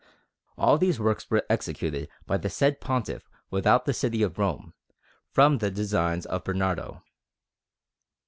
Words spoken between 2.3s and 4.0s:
the said Pontiff without the